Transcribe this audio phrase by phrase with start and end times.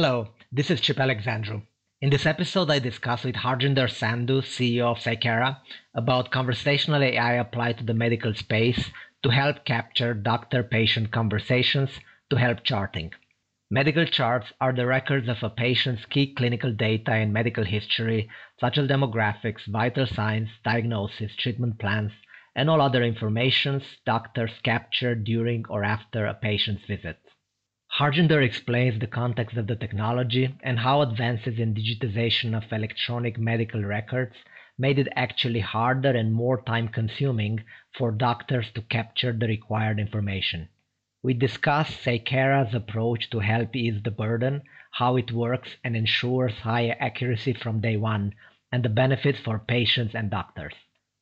[0.00, 1.62] Hello, this is Chip Alexandru.
[2.00, 5.58] In this episode, I discuss with Harjinder Sandhu, CEO of Saykara,
[5.92, 8.92] about conversational AI applied to the medical space
[9.24, 11.90] to help capture doctor patient conversations
[12.30, 13.12] to help charting.
[13.72, 18.30] Medical charts are the records of a patient's key clinical data and medical history,
[18.60, 22.12] such as demographics, vital signs, diagnosis, treatment plans,
[22.54, 27.18] and all other informations doctors capture during or after a patient's visit.
[27.98, 33.82] Harjinder explains the context of the technology and how advances in digitization of electronic medical
[33.82, 34.36] records
[34.78, 37.64] made it actually harder and more time consuming
[37.96, 40.68] for doctors to capture the required information.
[41.24, 44.62] We discuss Saykara's approach to help ease the burden,
[44.92, 48.32] how it works and ensures higher accuracy from day one,
[48.70, 50.74] and the benefits for patients and doctors.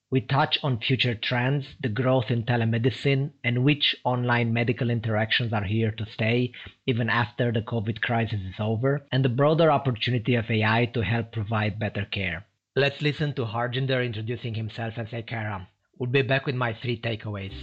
[0.08, 5.64] We touch on future trends, the growth in telemedicine, and which online medical interactions are
[5.64, 6.52] here to stay
[6.86, 11.32] even after the COVID crisis is over, and the broader opportunity of AI to help
[11.32, 12.46] provide better care.
[12.76, 15.66] Let's listen to Harjinder introducing himself as Saykara.
[15.98, 17.54] We'll be back with my three takeaways.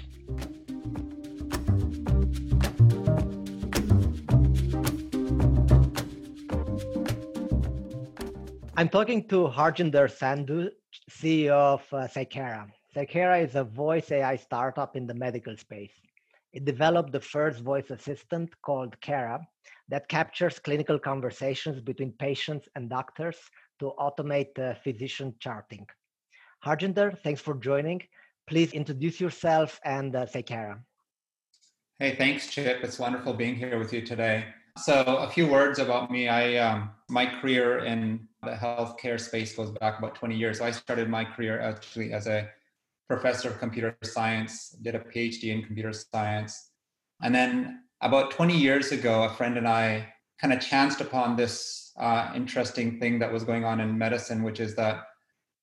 [8.75, 10.71] I'm talking to Harjinder Sandhu,
[11.09, 12.07] CEO of uh.
[12.07, 15.93] Saykara is a voice AI startup in the medical space.
[16.53, 19.39] It developed the first voice assistant called Cara
[19.89, 23.37] that captures clinical conversations between patients and doctors
[23.79, 25.87] to automate uh, physician charting.
[26.63, 28.01] Harjinder, thanks for joining.
[28.47, 30.25] Please introduce yourself and uh.
[31.99, 32.83] Hey, thanks, Chip.
[32.83, 34.45] It's wonderful being here with you today.
[34.77, 36.27] So, a few words about me.
[36.27, 40.59] I um, my career in the healthcare space goes back about 20 years.
[40.59, 42.49] So I started my career actually as a
[43.07, 46.71] professor of computer science, did a PhD in computer science,
[47.21, 51.93] and then about 20 years ago, a friend and I kind of chanced upon this
[51.97, 55.03] uh, interesting thing that was going on in medicine, which is that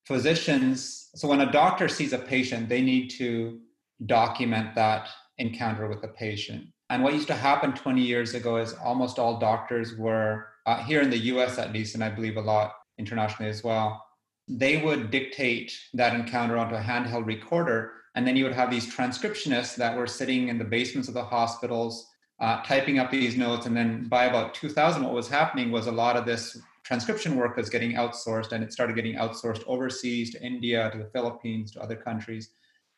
[0.06, 1.10] physicians.
[1.14, 3.60] So, when a doctor sees a patient, they need to
[4.06, 6.66] document that encounter with the patient.
[6.88, 11.02] And what used to happen 20 years ago is almost all doctors were, uh, here
[11.02, 14.06] in the US at least, and I believe a lot internationally as well,
[14.46, 17.92] they would dictate that encounter onto a handheld recorder.
[18.14, 21.24] And then you would have these transcriptionists that were sitting in the basements of the
[21.24, 22.06] hospitals,
[22.38, 23.66] uh, typing up these notes.
[23.66, 27.56] And then by about 2000, what was happening was a lot of this transcription work
[27.56, 31.82] was getting outsourced, and it started getting outsourced overseas to India, to the Philippines, to
[31.82, 32.50] other countries.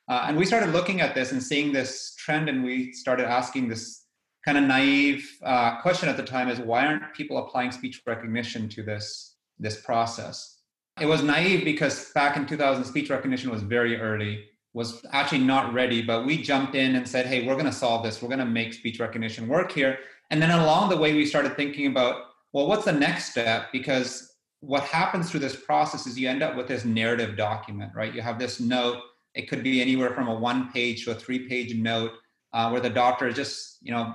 [0.08, 3.68] Uh, and we started looking at this and seeing this trend, and we started asking
[3.68, 4.01] this
[4.44, 8.68] kind of naive uh, question at the time: is why aren't people applying speech recognition
[8.70, 10.58] to this this process?
[11.00, 14.44] It was naive because back in 2000, speech recognition was very early,
[14.74, 16.02] was actually not ready.
[16.02, 18.20] But we jumped in and said, "Hey, we're going to solve this.
[18.20, 19.98] We're going to make speech recognition work here."
[20.30, 22.22] And then along the way, we started thinking about,
[22.54, 23.70] well, what's the next step?
[23.70, 28.14] Because what happens through this process is you end up with this narrative document, right?
[28.14, 29.02] You have this note
[29.34, 32.12] it could be anywhere from a one page to a three page note
[32.52, 34.14] uh, where the doctor is just, you know,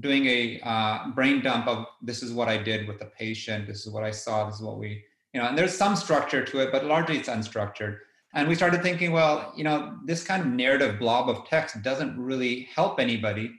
[0.00, 3.86] doing a uh, brain dump of this is what I did with the patient, this
[3.86, 6.60] is what I saw, this is what we, you know, and there's some structure to
[6.60, 7.98] it, but largely it's unstructured.
[8.34, 12.18] And we started thinking, well, you know, this kind of narrative blob of text doesn't
[12.18, 13.50] really help anybody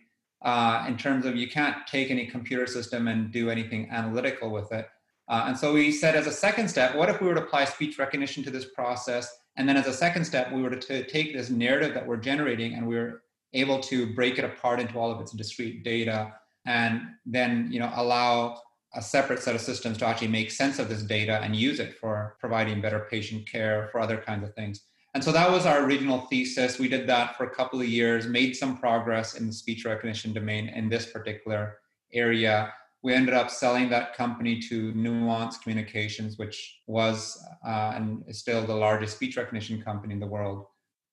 [0.43, 4.71] uh, in terms of you can't take any computer system and do anything analytical with
[4.71, 4.87] it.
[5.27, 7.65] Uh, and so we said, as a second step, what if we were to apply
[7.65, 11.33] speech recognition to this process and then as a second step, we were to take
[11.33, 13.23] this narrative that we're generating and we are
[13.53, 16.33] able to break it apart into all of its discrete data
[16.65, 18.59] and then you know allow
[18.95, 21.95] a separate set of systems to actually make sense of this data and use it
[21.99, 24.81] for providing better patient care for other kinds of things.
[25.13, 26.79] And so that was our original thesis.
[26.79, 30.33] We did that for a couple of years, made some progress in the speech recognition
[30.33, 31.77] domain in this particular
[32.13, 38.39] area we ended up selling that company to Nuance Communications, which was uh, and is
[38.39, 40.65] still the largest speech recognition company in the world.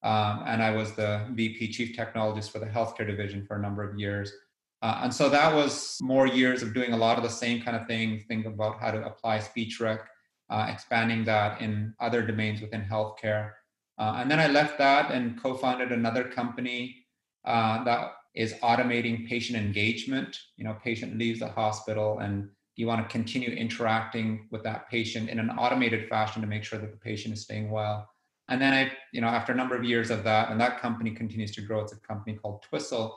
[0.07, 3.83] Um, and I was the VP Chief Technologist for the healthcare division for a number
[3.83, 4.33] of years.
[4.81, 7.77] Uh, and so that was more years of doing a lot of the same kind
[7.77, 10.07] of things, think about how to apply speech rec,
[10.49, 13.51] uh, expanding that in other domains within healthcare.
[13.99, 17.07] Uh, and then I left that and co founded another company
[17.45, 20.39] uh, that is automating patient engagement.
[20.57, 25.31] You know, patient leaves the hospital and you want to continue interacting with that patient
[25.31, 28.09] in an automated fashion to make sure that the patient is staying well.
[28.49, 31.11] And then I, you know, after a number of years of that, and that company
[31.11, 33.15] continues to grow, it's a company called Twistle.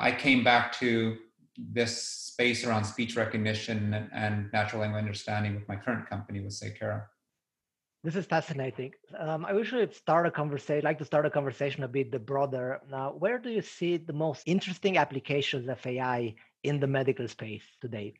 [0.00, 1.16] I came back to
[1.58, 7.04] this space around speech recognition and natural language understanding with my current company with Saykara.
[8.04, 8.92] This is fascinating.
[9.16, 12.80] Um, I usually start a conversation, like to start a conversation a bit the broader.
[12.90, 16.34] Now, where do you see the most interesting applications of AI
[16.64, 18.14] in the medical space today?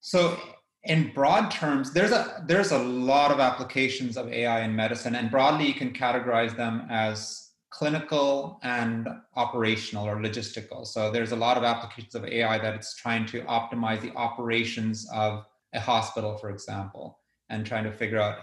[0.00, 0.38] So
[0.84, 5.30] in broad terms, there's a there's a lot of applications of AI in medicine, and
[5.30, 10.86] broadly you can categorize them as clinical and operational or logistical.
[10.86, 15.08] So there's a lot of applications of AI that it's trying to optimize the operations
[15.12, 15.44] of
[15.74, 17.18] a hospital, for example,
[17.50, 18.38] and trying to figure out,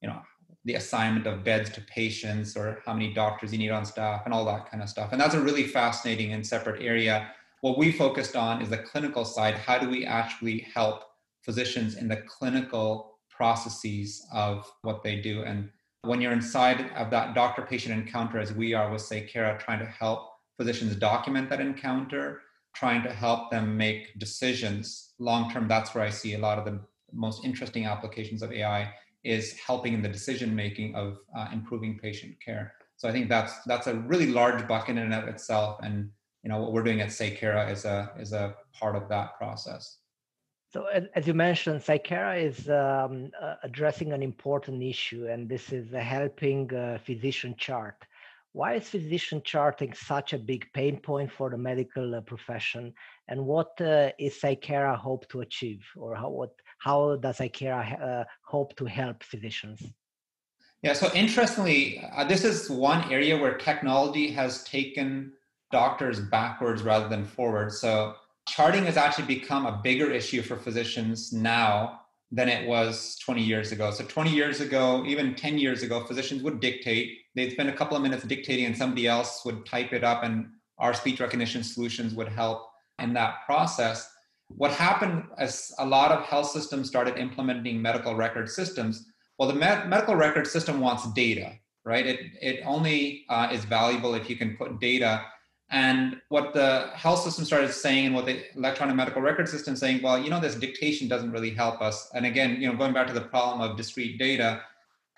[0.00, 0.22] you know,
[0.64, 4.34] the assignment of beds to patients or how many doctors you need on staff and
[4.34, 5.10] all that kind of stuff.
[5.12, 7.32] And that's a really fascinating and separate area.
[7.62, 9.54] What we focused on is the clinical side.
[9.54, 11.07] How do we actually help
[11.42, 15.42] physicians in the clinical processes of what they do?
[15.42, 15.70] And
[16.02, 19.80] when you're inside of that doctor patient encounter, as we are with say, Saykara, trying
[19.80, 22.42] to help physicians document that encounter,
[22.74, 26.64] trying to help them make decisions long term, that's where I see a lot of
[26.64, 26.80] the
[27.12, 28.92] most interesting applications of AI
[29.24, 32.74] is helping in the decision making of uh, improving patient care.
[32.96, 36.10] So I think that's that's a really large bucket in and of itself, and
[36.42, 39.98] you know what we're doing at Saykara is a is a part of that process.
[40.70, 40.84] So
[41.14, 43.30] as you mentioned, Saykara is um,
[43.62, 47.96] addressing an important issue, and this is helping uh, physician chart.
[48.52, 52.92] Why is physician charting such a big pain point for the medical uh, profession,
[53.28, 58.24] and what uh, is Saykara hope to achieve, or how what how does Saykara uh,
[58.44, 59.82] hope to help physicians?
[60.82, 65.32] Yeah, so interestingly, uh, this is one area where technology has taken
[65.72, 67.72] doctors backwards rather than forward.
[67.72, 68.14] So
[68.48, 72.00] charting has actually become a bigger issue for physicians now
[72.30, 73.90] than it was 20 years ago.
[73.90, 77.18] So 20 years ago, even 10 years ago, physicians would dictate.
[77.34, 80.48] They'd spend a couple of minutes dictating and somebody else would type it up and
[80.78, 82.66] our speech recognition solutions would help
[82.98, 84.10] in that process
[84.48, 89.06] what happened as a lot of health systems started implementing medical record systems
[89.38, 91.52] well the med- medical record system wants data
[91.84, 95.24] right it, it only uh, is valuable if you can put data
[95.70, 100.00] and what the health system started saying and what the electronic medical record system saying
[100.02, 103.06] well you know this dictation doesn't really help us and again you know going back
[103.06, 104.60] to the problem of discrete data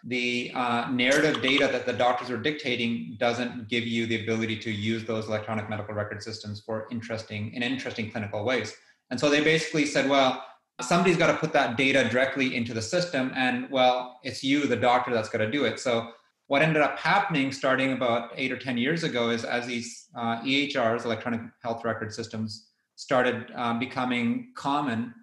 [0.05, 4.71] the uh, narrative data that the doctors are dictating doesn't give you the ability to
[4.71, 8.75] use those electronic medical record systems for interesting in interesting clinical ways
[9.11, 10.45] and so they basically said, well,
[10.81, 13.33] somebody's got to put that data directly into the system.
[13.35, 15.79] And well, it's you, the doctor, that's got to do it.
[15.81, 16.13] So
[16.51, 20.43] what ended up happening starting about eight or 10 years ago is as these uh,
[20.43, 22.67] EHRs, electronic health record systems,
[22.97, 25.15] started um, becoming common,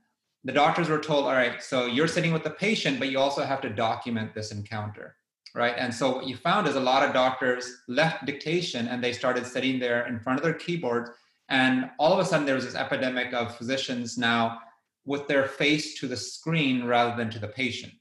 [0.45, 3.43] the doctors were told, all right, so you're sitting with the patient, but you also
[3.43, 5.17] have to document this encounter,
[5.53, 5.75] right?
[5.77, 9.45] And so what you found is a lot of doctors left dictation and they started
[9.45, 11.09] sitting there in front of their keyboards
[11.49, 14.59] and all of a sudden, there was this epidemic of physicians now
[15.03, 17.91] with their face to the screen rather than to the patient.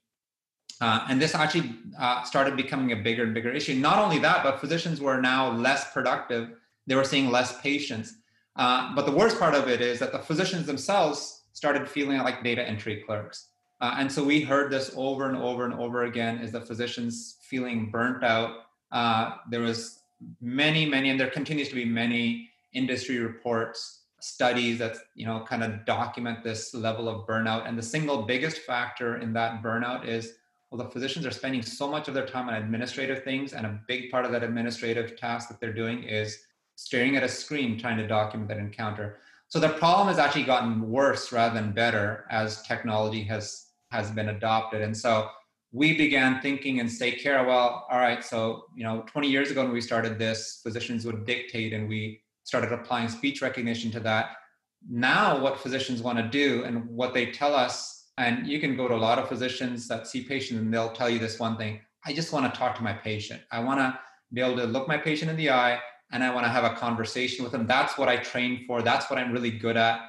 [0.81, 3.75] Uh, and this actually uh, started becoming a bigger and bigger issue.
[3.75, 6.51] Not only that, but physicians were now less productive.
[6.87, 8.15] They were seeing less patients.
[8.57, 12.43] Uh, but the worst part of it is that the physicians themselves started feeling like
[12.45, 13.49] data entry clerks.
[13.81, 17.37] Uh, and so we heard this over and over and over again is the physicians
[17.43, 18.67] feeling burnt out.
[18.93, 20.01] Uh, there was
[20.41, 25.63] many, many, and there continues to be many industry reports, studies that you know kind
[25.63, 27.69] of document this level of burnout.
[27.69, 30.33] And the single biggest factor in that burnout is
[30.77, 34.11] the physicians are spending so much of their time on administrative things, and a big
[34.11, 36.39] part of that administrative task that they're doing is
[36.77, 39.19] staring at a screen trying to document that encounter.
[39.49, 44.31] So the problem has actually gotten worse rather than better as technology has has been
[44.31, 44.83] adopted.
[44.83, 45.29] And so
[45.73, 49.63] we began thinking and say, Kara, well, all right, so you know, 20 years ago
[49.63, 54.37] when we started this, physicians would dictate and we started applying speech recognition to that.
[54.89, 58.89] Now, what physicians want to do and what they tell us, and you can go
[58.89, 61.81] to a lot of physicians that see patients and they'll tell you this one thing
[62.07, 63.43] I just want to talk to my patient.
[63.51, 63.99] I want to
[64.33, 65.81] be able to look my patient in the eye
[66.13, 67.67] and I want to have a conversation with them.
[67.67, 68.81] That's what I trained for.
[68.81, 70.01] That's what I'm really good at.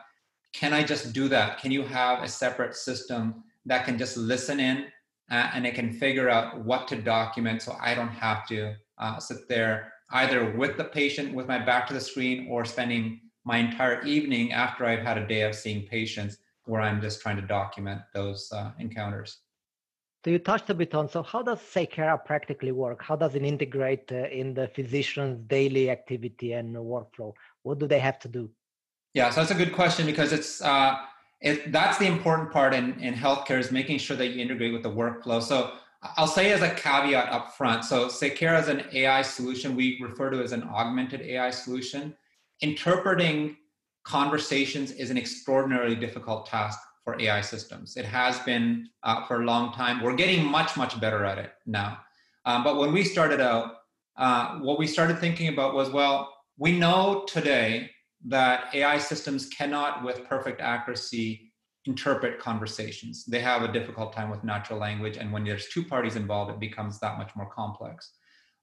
[0.54, 1.60] Can I just do that?
[1.60, 4.86] Can you have a separate system that can just listen in
[5.32, 9.18] uh, and it can figure out what to document so I don't have to uh,
[9.20, 13.58] sit there either with the patient with my back to the screen or spending my
[13.58, 16.38] entire evening after I've had a day of seeing patients
[16.68, 19.40] where I'm just trying to document those uh, encounters.
[20.26, 23.02] So you touched a bit on, so how does Saykara practically work?
[23.02, 27.34] How does it integrate uh, in the physician's daily activity and workflow?
[27.64, 28.50] What do they have to do?
[29.14, 30.98] Yeah, so that's a good question because it's, uh,
[31.40, 34.84] it, that's the important part in, in healthcare is making sure that you integrate with
[34.84, 35.42] the workflow.
[35.42, 35.72] So
[36.02, 37.86] I'll say as a caveat up front.
[37.86, 42.16] So Saykara is an AI solution we refer to as an augmented AI solution.
[42.62, 43.58] Interpreting
[44.08, 47.98] conversations is an extraordinarily difficult task for AI systems.
[47.98, 50.02] It has been uh, for a long time.
[50.02, 52.00] We're getting much, much better at it now.
[52.46, 53.74] Um, but when we started out,
[54.16, 57.90] uh, what we started thinking about was well, we know today
[58.26, 61.52] that AI systems cannot, with perfect accuracy,
[61.86, 63.26] interpret conversations.
[63.26, 66.60] They have a difficult time with natural language, and when there's two parties involved, it
[66.62, 68.14] becomes that much more complex.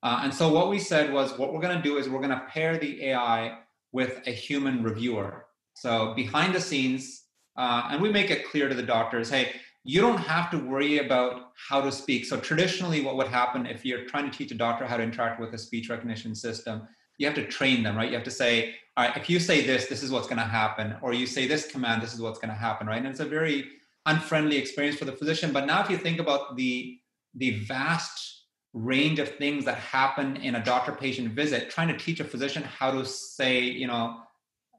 [0.02, 2.30] Uh, and so what we said was, what we're going to do is we're going
[2.30, 3.58] to pair the AI
[3.94, 5.46] with a human reviewer.
[5.74, 7.22] So behind the scenes,
[7.56, 9.52] uh, and we make it clear to the doctors, hey,
[9.84, 12.24] you don't have to worry about how to speak.
[12.24, 15.40] So traditionally, what would happen if you're trying to teach a doctor how to interact
[15.40, 18.08] with a speech recognition system, you have to train them, right?
[18.08, 20.44] You have to say, all right, if you say this, this is what's going to
[20.44, 22.98] happen, or you say this command, this is what's going to happen, right?
[22.98, 23.68] And it's a very
[24.06, 25.52] unfriendly experience for the physician.
[25.52, 26.98] But now, if you think about the
[27.36, 28.33] the vast
[28.74, 32.90] range of things that happen in a doctor-patient visit, trying to teach a physician how
[32.90, 34.18] to say, you know,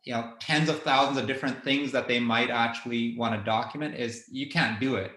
[0.04, 3.96] you know, tens of thousands of different things that they might actually want to document
[3.96, 5.12] is you can't do it.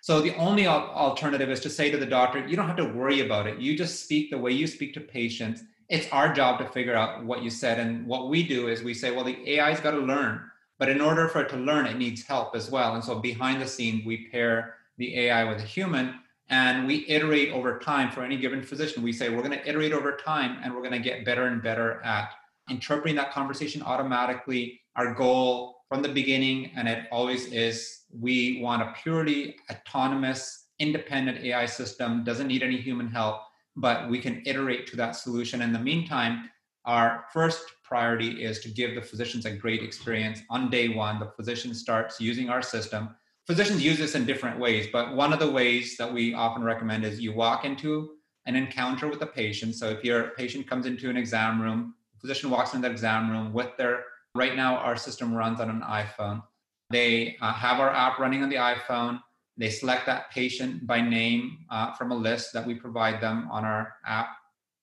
[0.00, 3.20] So the only alternative is to say to the doctor, you don't have to worry
[3.20, 3.58] about it.
[3.58, 7.24] You just speak the way you speak to patients it's our job to figure out
[7.24, 7.80] what you said.
[7.80, 10.40] And what we do is we say, well, the AI's got to learn,
[10.78, 12.94] but in order for it to learn, it needs help as well.
[12.94, 16.14] And so behind the scene, we pair the AI with a human
[16.50, 19.02] and we iterate over time for any given physician.
[19.02, 21.62] We say, we're going to iterate over time and we're going to get better and
[21.62, 22.30] better at
[22.68, 24.80] interpreting that conversation automatically.
[24.96, 31.38] Our goal from the beginning, and it always is, we want a purely autonomous, independent
[31.44, 33.42] AI system, doesn't need any human help
[33.76, 35.62] but we can iterate to that solution.
[35.62, 36.50] In the meantime,
[36.84, 40.40] our first priority is to give the physicians a great experience.
[40.50, 43.14] On day one, the physician starts using our system.
[43.50, 47.04] Physicians use this in different ways, but one of the ways that we often recommend
[47.04, 48.10] is you walk into
[48.46, 49.74] an encounter with a patient.
[49.74, 53.52] So if your patient comes into an exam room, physician walks into the exam room
[53.52, 54.04] with their,
[54.36, 56.44] right now our system runs on an iPhone.
[56.90, 59.20] They uh, have our app running on the iPhone.
[59.56, 63.64] They select that patient by name uh, from a list that we provide them on
[63.64, 64.28] our app.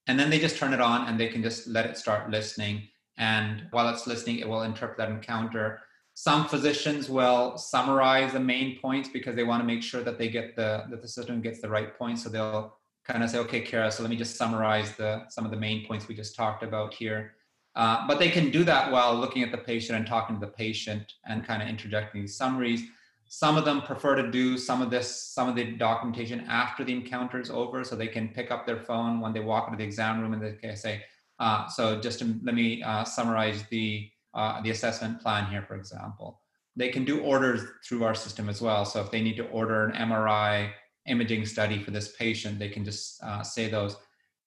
[0.07, 2.89] And then they just turn it on and they can just let it start listening.
[3.17, 5.79] And while it's listening, it will interpret that encounter.
[6.19, 10.29] Some physicians will summarize the main points because they want to make sure that they
[10.29, 12.23] get the that the system gets the right points.
[12.23, 15.51] So they'll kind of say, okay, Kara, so let me just summarize the some of
[15.51, 17.35] the main points we just talked about here.
[17.75, 20.51] Uh, but they can do that while looking at the patient and talking to the
[20.51, 22.81] patient and kind of interjecting these summaries.
[23.27, 26.93] Some of them prefer to do some of this, some of the documentation after the
[26.93, 29.83] encounter is over, so they can pick up their phone when they walk into the
[29.83, 31.03] exam room and they can say,
[31.37, 35.75] uh, "So just to, let me uh, summarize the uh, the assessment plan here, for
[35.75, 36.41] example."
[36.77, 38.85] They can do orders through our system as well.
[38.85, 40.71] So if they need to order an MRI
[41.07, 43.97] imaging study for this patient, they can just uh, say those.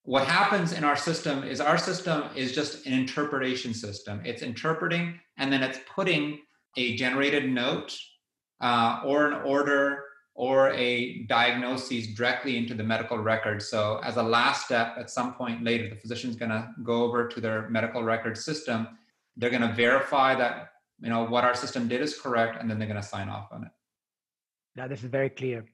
[0.05, 4.23] What happens in our system is our system is just an interpretation system.
[4.25, 6.39] It's interpreting and then it's putting
[6.77, 7.99] a generated note
[8.61, 10.05] uh, or an order
[10.35, 13.61] or a diagnosis directly into the medical record.
[13.61, 17.29] So, as a last step, at some point later, the physician's going to go over
[17.29, 18.89] to their medical record system.
[19.37, 22.79] They're going to verify that you know what our system did is correct, and then
[22.79, 23.71] they're going to sign off on it.
[24.77, 25.65] Yeah, this is very clear.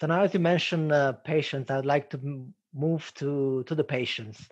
[0.00, 2.20] So now, as you mentioned, uh, patients, I'd like to
[2.74, 4.48] move to to the patients.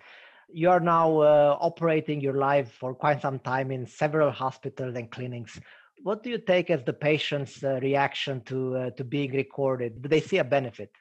[0.53, 5.09] You are now uh, operating your life for quite some time in several hospitals and
[5.09, 5.59] clinics
[6.03, 10.01] what do you take as the patient's uh, reaction to uh, to being recorded?
[10.01, 10.91] Do they see a benefit?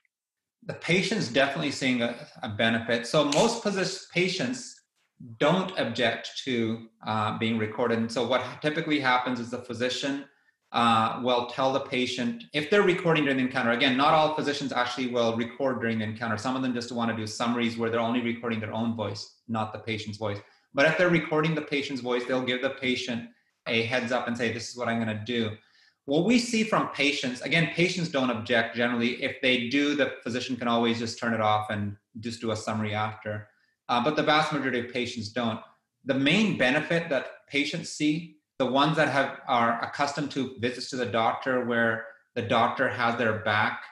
[0.65, 3.07] The patient's definitely seeing a, a benefit.
[3.07, 3.65] So most
[4.13, 4.80] patients
[5.39, 7.99] don't object to uh, being recorded.
[7.99, 10.25] And so what typically happens is the physician
[10.73, 13.73] uh, will tell the patient if they're recording during the encounter.
[13.73, 16.39] Again, not all physicians actually will record during the encounter.
[16.39, 19.41] Some of them just want to do summaries where they're only recording their own voice,
[19.49, 20.39] not the patient's voice.
[20.73, 23.29] But if they're recording the patient's voice, they'll give the patient
[23.67, 25.51] a heads up and say, this is what I'm going to do.
[26.07, 29.23] What we see from patients, again, patients don't object generally.
[29.23, 32.57] If they do, the physician can always just turn it off and just do a
[32.57, 33.50] summary after.
[33.91, 35.61] Uh, but the vast majority of patients don't.
[36.05, 40.97] The main benefit that patients see, the ones that have are accustomed to visits to
[40.97, 42.07] the doctor where
[42.37, 43.83] the doctor has their back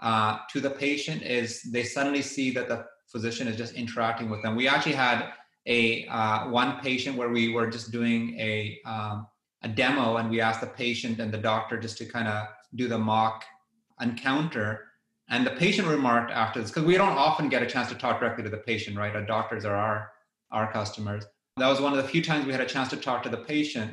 [0.00, 4.42] uh, to the patient, is they suddenly see that the physician is just interacting with
[4.42, 4.56] them.
[4.56, 5.32] We actually had
[5.64, 9.26] a uh, one patient where we were just doing a um,
[9.62, 12.88] a demo and we asked the patient and the doctor just to kind of do
[12.88, 13.42] the mock
[14.02, 14.85] encounter
[15.28, 18.20] and the patient remarked after this because we don't often get a chance to talk
[18.20, 20.12] directly to the patient right our doctors are our
[20.52, 21.24] our customers
[21.56, 23.36] that was one of the few times we had a chance to talk to the
[23.36, 23.92] patient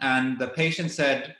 [0.00, 1.34] and the patient said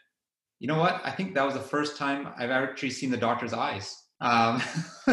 [0.61, 3.53] you know what i think that was the first time i've actually seen the doctor's
[3.53, 4.63] eyes um,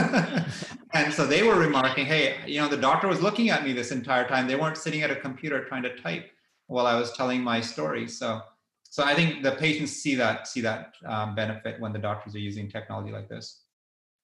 [0.94, 3.92] and so they were remarking, hey, you know, the doctor was looking at me this
[3.92, 4.48] entire time.
[4.48, 6.32] They weren't sitting at a computer trying to type
[6.68, 8.08] while I was telling my story.
[8.08, 8.42] So,
[8.84, 12.40] so I think the patients see that see that um, benefit when the doctors are
[12.40, 13.64] using technology like this.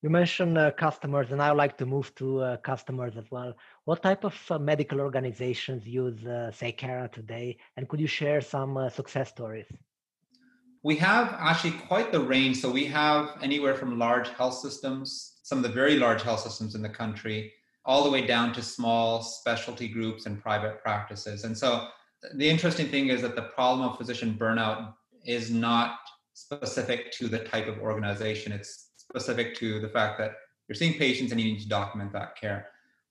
[0.03, 3.53] You mentioned uh, customers, and I would like to move to uh, customers as well.
[3.85, 8.77] What type of uh, medical organizations use uh, Saykara today, and could you share some
[8.77, 9.65] uh, success stories?
[10.83, 12.57] We have actually quite the range.
[12.57, 16.75] So we have anywhere from large health systems, some of the very large health systems
[16.75, 17.51] in the country,
[17.83, 21.43] all the way down to small specialty groups and private practices.
[21.43, 21.87] And so
[22.35, 24.93] the interesting thing is that the problem of physician burnout
[25.25, 25.97] is not
[26.33, 28.51] specific to the type of organization.
[28.51, 30.33] It's specific to the fact that
[30.67, 32.67] you're seeing patients and you need to document that care.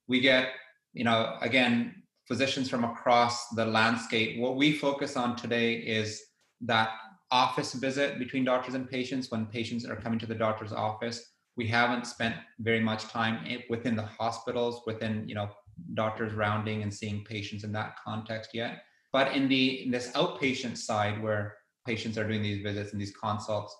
[0.09, 0.50] We get,
[0.93, 4.38] you know, again, physicians from across the landscape.
[4.38, 6.23] What we focus on today is
[6.62, 6.91] that
[7.31, 11.33] office visit between doctors and patients when patients are coming to the doctor's office.
[11.57, 15.49] We haven't spent very much time within the hospitals, within, you know,
[15.95, 18.83] doctors rounding and seeing patients in that context yet.
[19.12, 23.17] But in the in this outpatient side where patients are doing these visits and these
[23.17, 23.75] consults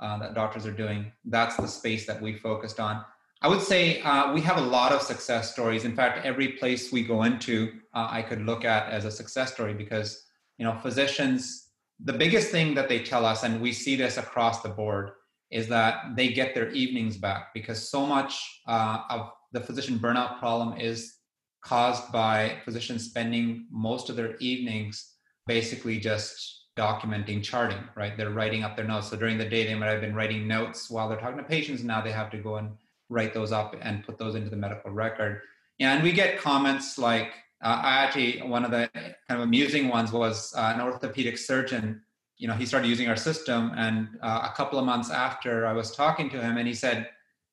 [0.00, 3.04] uh, that doctors are doing, that's the space that we focused on.
[3.42, 5.84] I would say uh, we have a lot of success stories.
[5.84, 9.52] In fact, every place we go into, uh, I could look at as a success
[9.52, 10.26] story because
[10.58, 11.68] you know physicians.
[12.02, 15.10] The biggest thing that they tell us, and we see this across the board,
[15.50, 20.38] is that they get their evenings back because so much uh, of the physician burnout
[20.38, 21.16] problem is
[21.62, 25.14] caused by physicians spending most of their evenings
[25.46, 29.74] basically just documenting charting right they're writing up their notes so during the day they
[29.74, 32.56] might have been writing notes while they're talking to patients now they have to go
[32.56, 32.70] and
[33.10, 35.42] write those up and put those into the medical record.
[35.80, 40.12] And we get comments like, uh, I actually, one of the kind of amusing ones
[40.12, 42.00] was uh, an orthopedic surgeon.
[42.38, 45.74] You know, he started using our system, and uh, a couple of months after, I
[45.74, 47.08] was talking to him, and he said,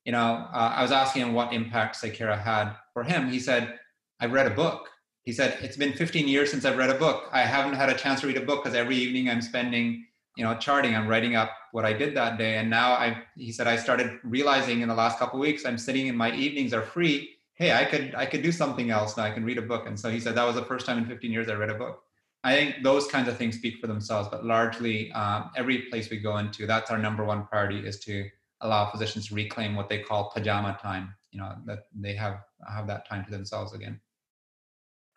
[0.06, 3.30] you know, uh, I was asking him what impact Saykara had for him.
[3.30, 3.78] He said,
[4.22, 4.88] I read a book.
[5.27, 7.27] He said, it's been 15 years since I've read a book.
[7.34, 10.05] I haven't had a chance to read a book because every evening I'm spending
[10.38, 10.96] you know charting.
[10.96, 12.60] I'm writing up what i did that day.
[12.60, 16.07] And now i he said i started realizing in the last couple weeks i'm sitting
[16.07, 17.31] in my evenings are free.
[17.55, 19.24] Hey i could i could do something else now.
[19.24, 19.86] I can read a book.
[19.86, 21.79] And so he said that was the first time in 15 years i read a
[21.84, 22.03] book.
[22.46, 26.20] I think those kinds of things speak for themselves but largely um, every place we
[26.20, 28.29] go into that's our number one priority is to
[28.61, 31.13] allow physicians to reclaim what they call pajama time.
[31.31, 32.37] You know that they have
[32.75, 34.00] have that time to themselves again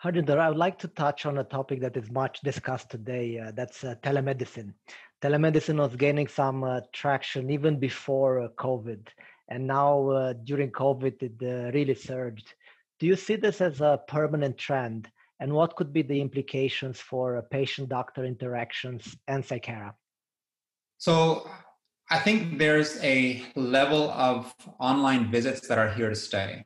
[0.03, 3.39] Harjinder, I would like to touch on a topic that is much discussed today.
[3.39, 4.73] Uh, that's uh, telemedicine
[5.23, 9.09] telemedicine was gaining some uh, traction even before uh, COVID,
[9.49, 12.55] and now uh, during COVID it uh, really surged.
[12.99, 15.11] Do you see this as a permanent trend,
[15.41, 19.95] and what could be the implications for uh, patient-doctor interactions and Saykara?
[20.99, 21.49] So,
[22.11, 26.65] I think there's a level of online visits that are here to stay.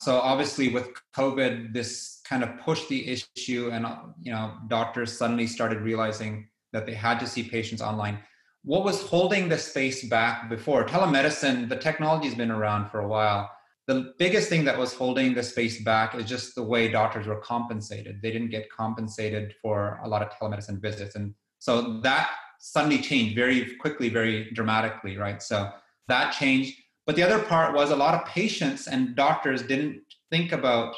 [0.00, 5.16] So obviously, with COVID, this kind of pushed the issue, and uh, you know, doctors
[5.16, 8.18] suddenly started realizing that they had to see patients online.
[8.64, 10.84] What was holding the space back before?
[10.84, 13.50] Telemedicine, the technology has been around for a while.
[13.86, 17.40] The biggest thing that was holding the space back is just the way doctors were
[17.40, 18.20] compensated.
[18.20, 21.14] They didn't get compensated for a lot of telemedicine visits.
[21.14, 25.40] And so that suddenly changed very quickly, very dramatically, right?
[25.40, 25.70] So
[26.08, 26.76] that changed.
[27.06, 30.00] But the other part was a lot of patients and doctors didn't
[30.32, 30.96] think about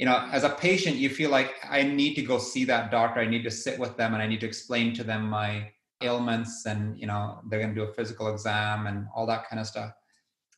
[0.00, 3.20] you know as a patient you feel like i need to go see that doctor.
[3.20, 6.64] I need to sit with them and i need to explain to them my ailments
[6.64, 9.66] and you know they're going to do a physical exam and all that kind of
[9.66, 9.92] stuff.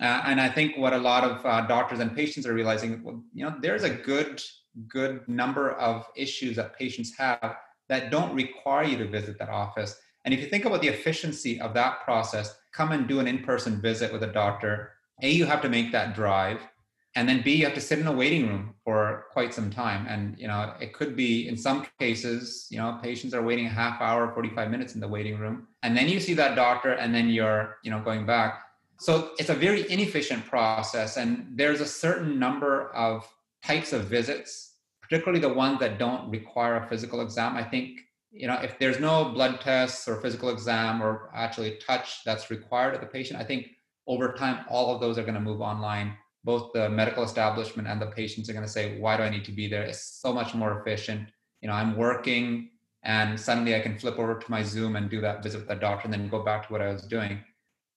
[0.00, 3.20] Uh, and i think what a lot of uh, doctors and patients are realizing well,
[3.34, 4.40] you know there's a good
[4.86, 7.56] good number of issues that patients have
[7.88, 10.00] that don't require you to visit that office.
[10.24, 13.82] And if you think about the efficiency of that process come and do an in-person
[13.82, 16.60] visit with a doctor a you have to make that drive
[17.14, 20.06] and then b you have to sit in a waiting room for quite some time.
[20.08, 23.70] And you know it could be in some cases you know patients are waiting a
[23.70, 25.68] half hour 45 minutes in the waiting room.
[25.82, 28.62] And then you see that doctor and then you're you know going back.
[28.98, 31.16] So it's a very inefficient process.
[31.16, 33.26] And there's a certain number of
[33.64, 34.70] types of visits
[35.02, 37.54] particularly the ones that don't require a physical exam.
[37.54, 38.00] I think
[38.32, 42.94] you know if there's no blood tests or physical exam or actually touch that's required
[42.94, 43.66] of the patient i think
[44.06, 48.00] over time all of those are going to move online both the medical establishment and
[48.00, 49.82] the patients are going to say, why do I need to be there?
[49.82, 51.28] It's so much more efficient.
[51.60, 52.70] You know, I'm working
[53.04, 55.74] and suddenly I can flip over to my Zoom and do that visit with the
[55.74, 57.38] doctor and then go back to what I was doing.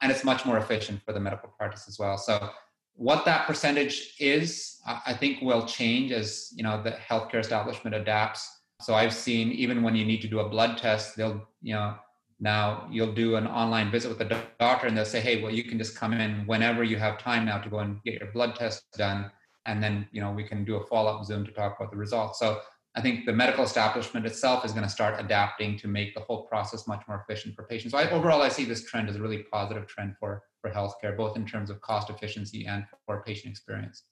[0.01, 2.17] And it's much more efficient for the medical practice as well.
[2.17, 2.49] So
[2.93, 8.49] what that percentage is, I think will change as, you know, the healthcare establishment adapts.
[8.81, 11.95] So I've seen even when you need to do a blood test, they'll, you know,
[12.39, 15.63] now you'll do an online visit with the doctor and they'll say, hey, well, you
[15.63, 18.55] can just come in whenever you have time now to go and get your blood
[18.55, 19.31] test done.
[19.65, 22.39] And then, you know, we can do a follow-up Zoom to talk about the results.
[22.39, 22.59] So
[22.95, 26.43] I think the medical establishment itself is going to start adapting to make the whole
[26.43, 27.91] process much more efficient for patients.
[27.91, 31.17] So I, overall, I see this trend as a really positive trend for, for healthcare,
[31.17, 34.03] both in terms of cost efficiency and for patient experience.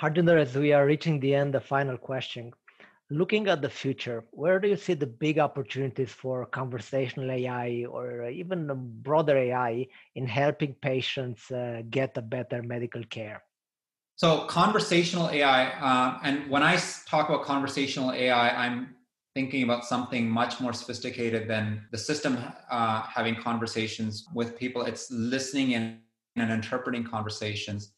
[0.00, 2.52] Harjinder, as we are reaching the end, the final question.
[3.12, 8.28] Looking at the future, where do you see the big opportunities for conversational AI or
[8.30, 8.68] even
[9.02, 13.42] broader AI in helping patients uh, get a better medical care?
[14.14, 18.94] So, conversational AI, uh, and when I talk about conversational AI, I'm
[19.34, 22.38] thinking about something much more sophisticated than the system
[22.70, 24.82] uh, having conversations with people.
[24.82, 25.98] It's listening and,
[26.36, 27.92] and interpreting conversations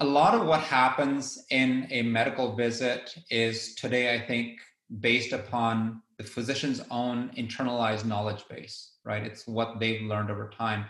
[0.00, 4.60] a lot of what happens in a medical visit is today, I think,
[5.00, 9.24] based upon the physician's own internalized knowledge base, right?
[9.24, 10.84] It's what they've learned over time.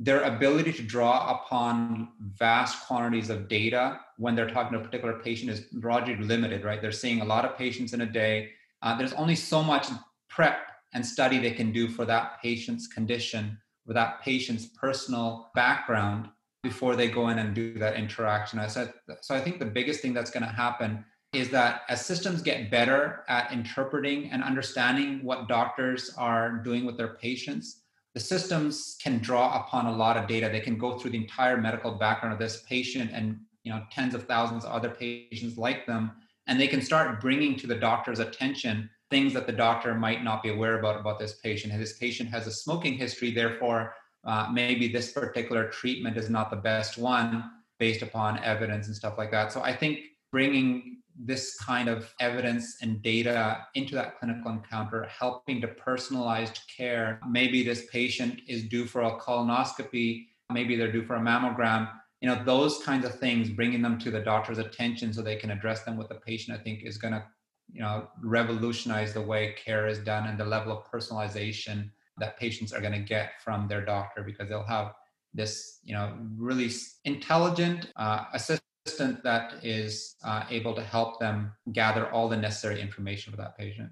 [0.00, 5.20] Their ability to draw upon vast quantities of data when they're talking to a particular
[5.20, 6.82] patient is largely limited, right?
[6.82, 8.50] They're seeing a lot of patients in a day.
[8.82, 9.88] Uh, there's only so much
[10.28, 10.58] prep
[10.94, 16.28] and study they can do for that patient's condition, for that patient's personal background
[16.62, 18.58] before they go in and do that interaction.
[18.58, 22.04] I said, so I think the biggest thing that's going to happen is that as
[22.04, 27.82] systems get better at interpreting and understanding what doctors are doing with their patients,
[28.14, 30.48] the systems can draw upon a lot of data.
[30.50, 34.14] They can go through the entire medical background of this patient and you know tens
[34.14, 36.12] of thousands of other patients like them,
[36.46, 40.42] and they can start bringing to the doctor's attention things that the doctor might not
[40.42, 41.72] be aware about about this patient.
[41.72, 43.94] And This patient has a smoking history, therefore
[44.28, 49.16] uh, maybe this particular treatment is not the best one based upon evidence and stuff
[49.16, 49.50] like that.
[49.50, 55.62] So I think bringing this kind of evidence and data into that clinical encounter, helping
[55.62, 57.18] to personalized care.
[57.28, 61.90] Maybe this patient is due for a colonoscopy, maybe they're due for a mammogram.
[62.20, 65.50] You know, those kinds of things, bringing them to the doctor's attention so they can
[65.50, 67.24] address them with the patient, I think is going to,
[67.72, 72.72] you know, revolutionize the way care is done and the level of personalization that patients
[72.72, 74.92] are going to get from their doctor because they'll have
[75.34, 76.70] this you know really
[77.04, 83.30] intelligent uh, assistant that is uh, able to help them gather all the necessary information
[83.30, 83.90] for that patient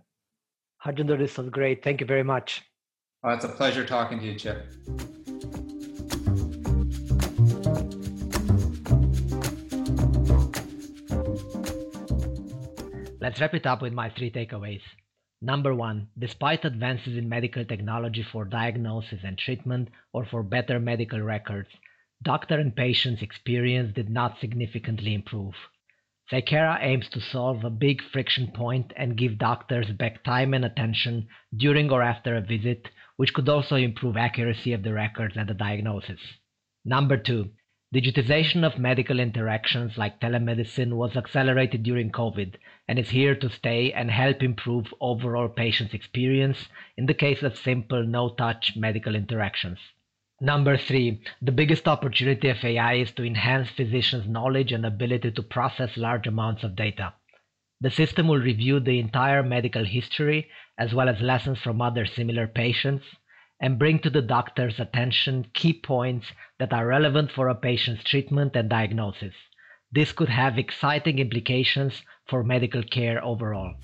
[0.84, 1.82] Harjinder, this was great.
[1.82, 2.62] Thank you very much.
[3.24, 4.66] Oh, it's a pleasure talking to you, Chip.
[13.20, 14.82] Let's wrap it up with my three takeaways.
[15.42, 21.20] Number one, despite advances in medical technology for diagnosis and treatment or for better medical
[21.20, 21.68] records,
[22.22, 25.54] doctor and patient's experience did not significantly improve.
[26.30, 31.28] Saykara aims to solve a big friction point and give doctors back time and attention
[31.54, 35.54] during or after a visit, which could also improve accuracy of the records and the
[35.54, 36.20] diagnosis.
[36.84, 37.50] Number two,
[37.94, 42.56] Digitization of medical interactions like telemedicine was accelerated during COVID
[42.88, 47.56] and is here to stay and help improve overall patient's experience in the case of
[47.56, 49.78] simple no-touch medical interactions.
[50.40, 55.42] Number three, the biggest opportunity of AI is to enhance physicians' knowledge and ability to
[55.42, 57.14] process large amounts of data.
[57.80, 62.48] The system will review the entire medical history as well as lessons from other similar
[62.48, 63.04] patients
[63.60, 66.26] and bring to the doctor's attention key points
[66.58, 69.34] that are relevant for a patient's treatment and diagnosis.
[69.92, 73.74] This could have exciting implications for medical care overall.